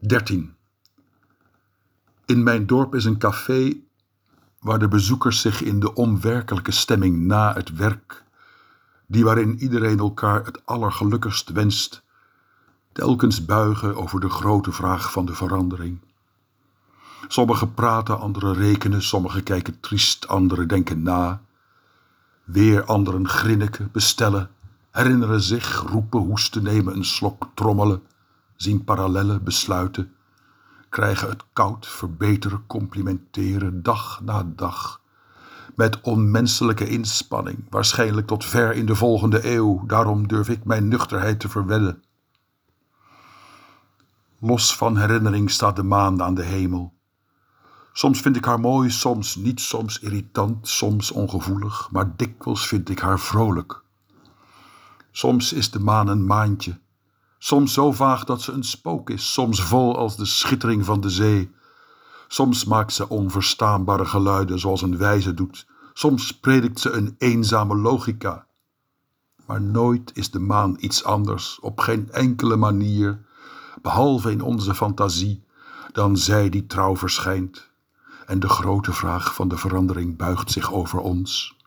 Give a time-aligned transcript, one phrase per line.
[0.00, 0.54] 13.
[2.26, 3.76] In mijn dorp is een café
[4.60, 8.24] waar de bezoekers zich in de onwerkelijke stemming na het werk,
[9.06, 12.02] die waarin iedereen elkaar het allergelukkigst wenst,
[12.92, 16.00] telkens buigen over de grote vraag van de verandering.
[17.28, 21.42] Sommigen praten, anderen rekenen, sommigen kijken triest, anderen denken na.
[22.44, 24.50] Weer anderen grinniken, bestellen,
[24.90, 28.02] herinneren zich, roepen, hoesten, nemen een slok, trommelen,
[28.62, 30.14] zien parallellen, besluiten,
[30.88, 35.02] krijgen het koud, verbeteren, complimenteren, dag na dag.
[35.74, 41.40] Met onmenselijke inspanning, waarschijnlijk tot ver in de volgende eeuw, daarom durf ik mijn nuchterheid
[41.40, 42.02] te verwedden.
[44.38, 46.94] Los van herinnering staat de maan aan de hemel.
[47.92, 52.98] Soms vind ik haar mooi, soms niet, soms irritant, soms ongevoelig, maar dikwijls vind ik
[52.98, 53.82] haar vrolijk.
[55.10, 56.78] Soms is de maan een maantje,
[57.42, 61.10] soms zo vaag dat ze een spook is, soms vol als de schittering van de
[61.10, 61.50] zee.
[62.28, 68.46] Soms maakt ze onverstaanbare geluiden zoals een wijze doet, soms predikt ze een eenzame logica.
[69.46, 73.24] Maar nooit is de maan iets anders, op geen enkele manier,
[73.82, 75.44] behalve in onze fantasie,
[75.92, 77.70] dan zij die trouw verschijnt.
[78.26, 81.58] En de grote vraag van de verandering buigt zich over ons.